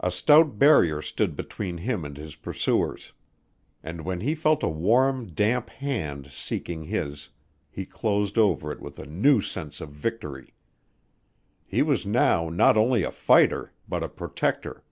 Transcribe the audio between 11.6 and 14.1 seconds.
He was now not only a fighter, but a